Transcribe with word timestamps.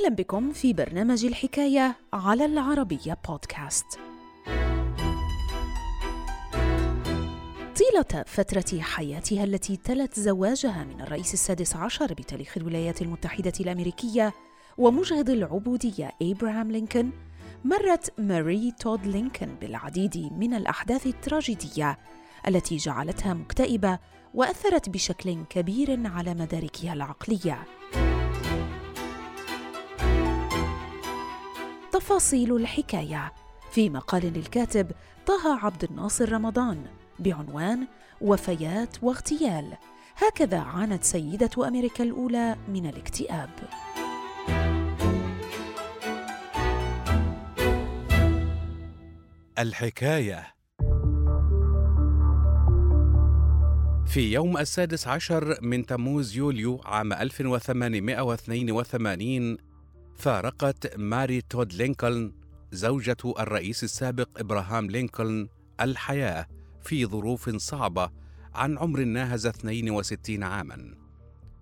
أهلا 0.00 0.14
بكم 0.14 0.52
في 0.52 0.72
برنامج 0.72 1.24
الحكاية 1.24 1.96
على 2.12 2.44
العربية 2.44 3.18
بودكاست. 3.28 3.86
طيلة 7.76 8.24
فترة 8.26 8.80
حياتها 8.80 9.44
التي 9.44 9.76
تلت 9.76 10.20
زواجها 10.20 10.84
من 10.84 11.00
الرئيس 11.00 11.34
السادس 11.34 11.76
عشر 11.76 12.14
بتاريخ 12.14 12.56
الولايات 12.56 13.02
المتحدة 13.02 13.52
الأمريكية 13.60 14.32
ومجهض 14.78 15.30
العبودية 15.30 16.12
إبراهام 16.22 16.70
لينكولن 16.70 17.12
مرت 17.64 18.20
ماري 18.20 18.72
تود 18.80 19.06
لينكولن 19.06 19.54
بالعديد 19.60 20.32
من 20.32 20.54
الأحداث 20.54 21.06
التراجيدية 21.06 21.98
التي 22.48 22.76
جعلتها 22.76 23.34
مكتئبة 23.34 23.98
وأثرت 24.34 24.88
بشكل 24.88 25.44
كبير 25.50 26.06
على 26.06 26.34
مداركها 26.34 26.92
العقلية 26.92 27.79
تفاصيل 32.00 32.56
الحكاية. 32.56 33.32
في 33.70 33.90
مقال 33.90 34.32
للكاتب 34.32 34.90
طه 35.26 35.64
عبد 35.64 35.84
الناصر 35.84 36.32
رمضان 36.32 36.86
بعنوان 37.18 37.86
وفيات 38.20 38.96
واغتيال. 39.02 39.76
هكذا 40.16 40.58
عانت 40.58 41.04
سيدة 41.04 41.68
أمريكا 41.68 42.04
الأولى 42.04 42.56
من 42.68 42.86
الاكتئاب. 42.86 43.50
الحكاية. 49.58 50.46
في 54.06 54.32
يوم 54.32 54.58
السادس 54.58 55.08
عشر 55.08 55.58
من 55.62 55.86
تموز 55.86 56.36
يوليو 56.36 56.80
عام 56.84 57.12
1882 57.12 59.69
فارقت 60.20 60.96
ماري 60.96 61.40
تود 61.40 61.72
لينكولن 61.72 62.32
زوجة 62.72 63.16
الرئيس 63.38 63.84
السابق 63.84 64.28
إبراهام 64.36 64.86
لينكولن 64.86 65.48
الحياة 65.80 66.46
في 66.82 67.06
ظروف 67.06 67.50
صعبة 67.56 68.10
عن 68.54 68.78
عمر 68.78 69.04
ناهز 69.04 69.46
62 69.46 70.42
عاما. 70.42 70.94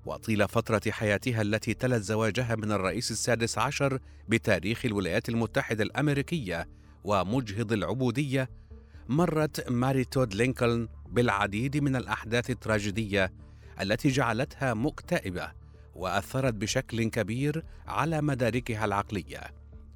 وطيلة 0.07 0.49
فترة 0.49 0.91
حياتها 0.91 1.43
التي 1.43 1.75
تلت 1.75 2.03
زواجها 2.03 2.55
من 2.55 2.73
الرئيس 2.73 3.11
السادس 3.11 3.59
عشر 3.59 3.99
بتاريخ 4.29 4.85
الولايات 4.85 5.29
المتحدة 5.29 5.85
الأمريكية 5.85 6.69
ومجهض 7.05 7.73
العبودية 7.73 8.51
مرت 9.09 9.71
ماري 9.71 10.05
تود 10.05 10.35
لينكولن 10.35 10.89
بالعديد 11.09 11.77
من 11.77 11.97
الأحداث 11.97 12.51
التراجيدية 12.51 13.33
التي 13.81 14.09
جعلتها 14.09 14.75
مكتئبة 14.75 15.53
وأثرت 15.95 16.55
بشكل 16.55 17.05
كبير 17.05 17.65
على 17.87 18.21
مداركها 18.23 18.85
العقلية 18.85 19.41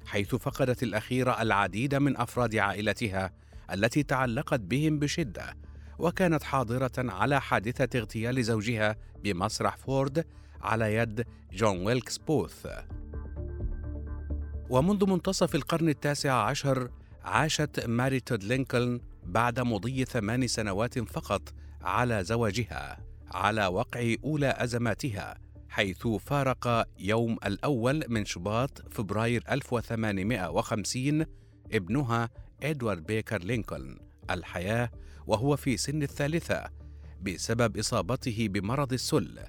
حيث 0.05 0.35
فقدت 0.35 0.83
الاخيره 0.83 1.41
العديد 1.41 1.95
من 1.95 2.17
أفراد 2.17 2.55
عائلتها 2.55 3.31
التي 3.71 4.03
تعلقت 4.03 4.59
بهم 4.59 4.99
بشدة 4.99 5.57
وكانت 5.99 6.43
حاضرة 6.43 6.91
على 6.97 7.41
حادثة 7.41 7.99
اغتيال 7.99 8.43
زوجها 8.43 8.95
بمسرح 9.23 9.77
فورد 9.77 10.25
على 10.61 10.95
يد 10.95 11.25
جون 11.53 11.85
ويلكس 11.85 12.17
بوث. 12.17 12.67
ومنذ 14.69 15.05
منتصف 15.05 15.55
القرن 15.55 15.89
التاسع 15.89 16.33
عشر 16.33 16.89
عاشت 17.23 17.85
ماري 17.87 18.19
تود 18.19 18.43
لينكولن 18.43 19.01
بعد 19.23 19.59
مضي 19.59 20.05
ثمان 20.05 20.47
سنوات 20.47 20.99
فقط 20.99 21.53
على 21.81 22.23
زواجها 22.23 22.97
على 23.31 23.67
وقع 23.67 24.15
أولى 24.23 24.55
أزماتها 24.57 25.42
حيث 25.73 26.07
فارق 26.07 26.87
يوم 26.99 27.37
الأول 27.45 28.03
من 28.07 28.25
شباط 28.25 28.81
فبراير 28.91 29.43
1850 29.51 31.25
ابنها 31.71 32.29
إدوارد 32.63 33.05
بيكر 33.05 33.43
لينكولن 33.43 33.97
الحياة 34.29 34.91
وهو 35.27 35.55
في 35.55 35.77
سن 35.77 36.03
الثالثة 36.03 36.63
بسبب 37.21 37.77
إصابته 37.77 38.47
بمرض 38.47 38.93
السل 38.93 39.39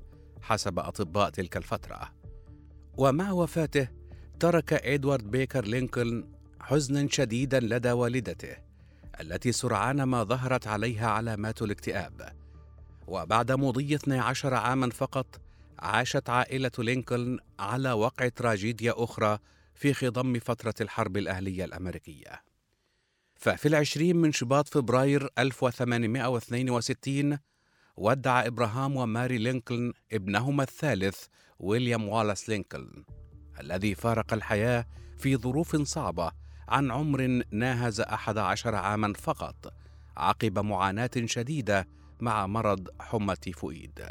حسب 0.42 0.78
أطباء 0.78 1.30
تلك 1.30 1.56
الفترة. 1.56 2.12
ومع 2.96 3.30
وفاته 3.30 3.88
ترك 4.40 4.72
إدوارد 4.72 5.30
بيكر 5.30 5.64
لينكولن 5.64 6.28
حزنا 6.60 7.08
شديدا 7.10 7.60
لدى 7.60 7.92
والدته 7.92 8.56
التي 9.20 9.52
سرعان 9.52 10.02
ما 10.02 10.24
ظهرت 10.24 10.66
عليها 10.66 11.08
علامات 11.08 11.62
الاكتئاب. 11.62 12.32
وبعد 13.06 13.52
مضي 13.52 13.94
12 13.94 14.54
عاما 14.54 14.90
فقط 14.90 15.40
عاشت 15.78 16.30
عائلة 16.30 16.70
لينكولن 16.78 17.38
على 17.58 17.92
وقع 17.92 18.28
تراجيديا 18.28 18.94
أخرى 18.96 19.38
في 19.74 19.94
خضم 19.94 20.38
فترة 20.38 20.74
الحرب 20.80 21.16
الأهلية 21.16 21.64
الأمريكية. 21.64 22.42
ففي 23.36 23.68
العشرين 23.68 24.16
من 24.16 24.32
شباط 24.32 24.68
فبراير 24.68 25.28
1862 25.38 27.38
ودع 27.96 28.46
إبراهام 28.46 28.96
وماري 28.96 29.38
لينكولن 29.38 29.92
ابنهما 30.12 30.62
الثالث 30.62 31.24
ويليام 31.58 32.08
والاس 32.08 32.48
لينكولن 32.48 33.04
الذي 33.60 33.94
فارق 33.94 34.32
الحياة 34.32 34.86
في 35.18 35.36
ظروف 35.36 35.76
صعبة 35.76 36.32
عن 36.68 36.90
عمر 36.90 37.42
ناهز 37.50 38.00
أحد 38.00 38.38
عشر 38.38 38.74
عاما 38.74 39.12
فقط 39.12 39.74
عقب 40.16 40.58
معاناة 40.58 41.10
شديدة 41.24 41.88
مع 42.20 42.46
مرض 42.46 42.88
حمى 43.00 43.36
تيفوئيد. 43.36 44.08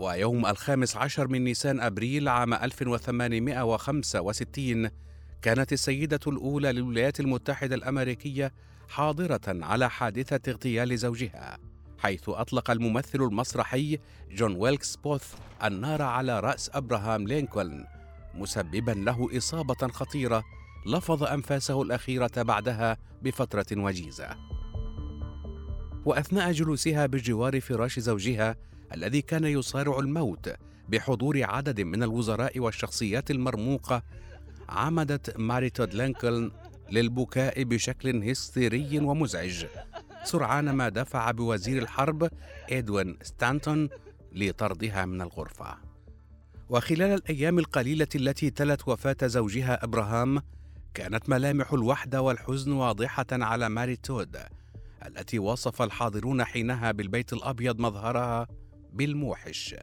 ويوم 0.00 0.46
الخامس 0.46 0.96
عشر 0.96 1.28
من 1.28 1.44
نيسان 1.44 1.80
أبريل 1.80 2.28
عام 2.28 2.54
1865 2.54 4.90
كانت 5.42 5.72
السيدة 5.72 6.20
الأولى 6.26 6.72
للولايات 6.72 7.20
المتحدة 7.20 7.74
الأمريكية 7.74 8.52
حاضرة 8.88 9.40
على 9.46 9.90
حادثة 9.90 10.52
اغتيال 10.52 10.98
زوجها 10.98 11.58
حيث 11.98 12.28
أطلق 12.28 12.70
الممثل 12.70 13.22
المسرحي 13.22 13.98
جون 14.30 14.56
ويلكس 14.56 14.96
بوث 14.96 15.34
النار 15.64 16.02
على 16.02 16.40
رأس 16.40 16.70
أبراهام 16.74 17.28
لينكولن 17.28 17.86
مسببا 18.34 18.92
له 18.92 19.28
إصابة 19.36 19.88
خطيرة 19.88 20.44
لفظ 20.86 21.24
أنفاسه 21.24 21.82
الأخيرة 21.82 22.42
بعدها 22.42 22.96
بفترة 23.22 23.66
وجيزة. 23.72 24.36
وأثناء 26.04 26.52
جلوسها 26.52 27.06
بجوار 27.06 27.60
فراش 27.60 27.98
زوجها 27.98 28.56
الذي 28.94 29.22
كان 29.22 29.44
يصارع 29.44 29.98
الموت 29.98 30.54
بحضور 30.88 31.44
عدد 31.44 31.80
من 31.80 32.02
الوزراء 32.02 32.58
والشخصيات 32.58 33.30
المرموقة 33.30 34.02
عمدت 34.68 35.38
ماري 35.38 35.66
تود 35.66 35.94
لينكولن 35.94 36.50
للبكاء 36.90 37.62
بشكل 37.62 38.30
هستيري 38.30 38.98
ومزعج. 38.98 39.66
سرعان 40.24 40.70
ما 40.70 40.88
دفع 40.88 41.30
بوزير 41.30 41.82
الحرب 41.82 42.30
إدوين 42.70 43.18
ستانتون 43.22 43.88
لطردها 44.32 45.04
من 45.04 45.20
الغرفة. 45.20 45.76
وخلال 46.68 47.12
الأيام 47.12 47.58
القليلة 47.58 48.08
التي 48.14 48.50
تلت 48.50 48.88
وفاة 48.88 49.16
زوجها 49.26 49.84
إبراهام 49.84 50.42
كانت 50.94 51.28
ملامح 51.28 51.72
الوحدة 51.72 52.22
والحزن 52.22 52.72
واضحة 52.72 53.26
على 53.32 53.68
ماري 53.68 53.96
تود 53.96 54.36
التي 55.06 55.38
وصف 55.38 55.82
الحاضرون 55.82 56.44
حينها 56.44 56.92
بالبيت 56.92 57.32
الأبيض 57.32 57.80
مظهرها 57.80 58.46
بالموحش. 58.92 59.74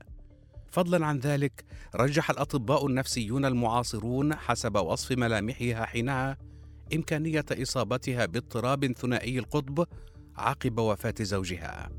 فضلا 0.72 1.06
عن 1.06 1.20
ذلك 1.20 1.66
رجح 1.96 2.30
الأطباء 2.30 2.88
النفسيون 2.88 3.46
المعاصرون 3.46 4.36
حسب 4.36 4.76
وصف 4.76 5.12
ملامحها 5.12 5.86
حينها 5.86 6.38
إمكانية 6.96 7.46
إصابتها 7.52 8.26
باضطراب 8.26 8.92
ثنائي 8.92 9.40
القطب 9.40 9.88
عقب 10.36 10.80
وفاة 10.80 11.16
زوجها. 11.22 11.90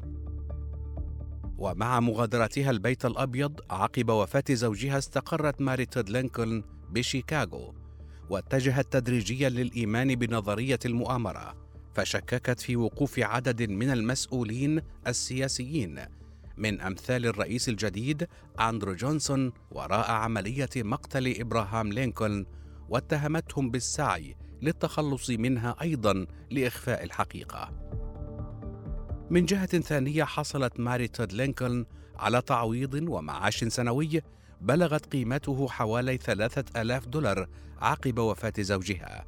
ومع 1.59 2.01
مغادرتها 2.01 2.71
البيت 2.71 3.05
الأبيض 3.05 3.61
عقب 3.71 4.11
وفاة 4.11 4.45
زوجها 4.51 4.99
استقرت 4.99 5.61
ماري 5.61 5.87
تود 5.87 6.11
لينكولن 6.11 6.63
بشيكاغو 6.91 7.75
واتجهت 8.31 8.93
تدريجيا 8.93 9.49
للإيمان 9.49 10.15
بنظرية 10.15 10.79
المؤامرة 10.85 11.55
فشككت 11.95 12.61
في 12.61 12.77
وقوف 12.77 13.19
عدد 13.19 13.63
من 13.63 13.91
المسؤولين 13.91 14.81
السياسيين 15.07 16.01
من 16.59 16.81
أمثال 16.81 17.27
الرئيس 17.27 17.69
الجديد 17.69 18.29
أندرو 18.61 18.95
جونسون 18.95 19.53
وراء 19.71 20.11
عملية 20.11 20.69
مقتل 20.77 21.35
إبراهام 21.41 21.93
لينكولن 21.93 22.47
واتهمتهم 22.89 23.71
بالسعي 23.71 24.37
للتخلص 24.63 25.31
منها 25.31 25.77
أيضا 25.83 26.27
لإخفاء 26.51 27.05
الحقيقة. 27.05 27.73
من 29.31 29.45
جهة 29.45 29.67
ثانية 29.81 30.25
حصلت 30.25 30.81
ماري 30.81 31.09
تود 31.09 31.33
لينكولن 31.33 31.87
على 32.17 32.43
تعويض 32.43 32.95
ومعاش 33.09 33.65
سنوي 33.65 34.21
بلغت 34.61 35.07
قيمته 35.13 35.69
حوالي 35.69 36.17
ثلاثة 36.17 36.81
آلاف 36.83 37.07
دولار 37.07 37.49
عقب 37.81 38.19
وفاة 38.19 38.53
زوجها 38.59 39.27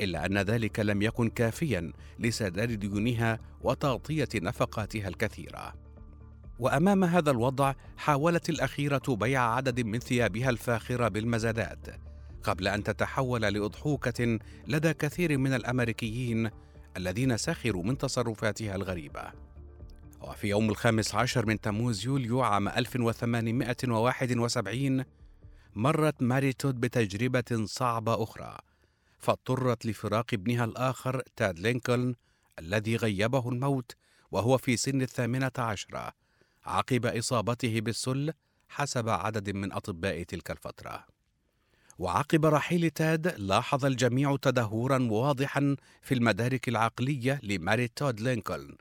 إلا 0.00 0.26
أن 0.26 0.38
ذلك 0.38 0.80
لم 0.80 1.02
يكن 1.02 1.30
كافيا 1.30 1.92
لسداد 2.18 2.72
ديونها 2.72 3.38
وتغطية 3.60 4.28
نفقاتها 4.34 5.08
الكثيرة 5.08 5.87
وأمام 6.58 7.04
هذا 7.04 7.30
الوضع 7.30 7.74
حاولت 7.96 8.50
الأخيرة 8.50 9.02
بيع 9.08 9.54
عدد 9.54 9.80
من 9.80 9.98
ثيابها 9.98 10.50
الفاخرة 10.50 11.08
بالمزادات 11.08 11.86
قبل 12.42 12.68
أن 12.68 12.82
تتحول 12.82 13.42
لأضحوكة 13.42 14.38
لدى 14.66 14.94
كثير 14.94 15.38
من 15.38 15.54
الأمريكيين 15.54 16.50
الذين 16.96 17.36
سخروا 17.36 17.84
من 17.84 17.98
تصرفاتها 17.98 18.74
الغريبة. 18.74 19.32
وفي 20.20 20.48
يوم 20.48 20.70
الخامس 20.70 21.14
عشر 21.14 21.46
من 21.46 21.60
تموز 21.60 22.06
يوليو 22.06 22.42
عام 22.42 22.68
1871 22.68 25.04
مرت 25.74 26.22
ماري 26.22 26.52
تود 26.52 26.80
بتجربة 26.80 27.64
صعبة 27.64 28.22
أخرى 28.22 28.58
فاضطرت 29.18 29.86
لفراق 29.86 30.26
ابنها 30.32 30.64
الآخر 30.64 31.22
تاد 31.36 31.58
لينكولن 31.58 32.14
الذي 32.58 32.96
غيبه 32.96 33.48
الموت 33.48 33.96
وهو 34.30 34.58
في 34.58 34.76
سن 34.76 35.02
الثامنة 35.02 35.50
عشرة. 35.58 36.12
عقب 36.68 37.06
إصابته 37.06 37.80
بالسل 37.80 38.32
حسب 38.68 39.08
عدد 39.08 39.50
من 39.50 39.72
أطباء 39.72 40.22
تلك 40.22 40.50
الفترة. 40.50 41.04
وعقب 41.98 42.46
رحيل 42.46 42.90
تاد 42.90 43.34
لاحظ 43.38 43.84
الجميع 43.84 44.36
تدهورا 44.42 45.08
واضحا 45.10 45.76
في 46.02 46.14
المدارك 46.14 46.68
العقلية 46.68 47.40
لماري 47.42 47.88
تود 47.88 48.20
لينكولن 48.20 48.76